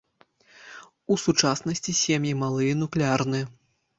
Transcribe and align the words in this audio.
У 1.15 1.17
сучаснасці 1.25 1.95
сем'і 2.03 2.31
малыя 2.43 2.73
нуклеарныя. 2.83 3.45